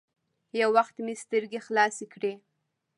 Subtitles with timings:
[0.59, 2.33] يو وخت مې سترګې خلاصې کړې.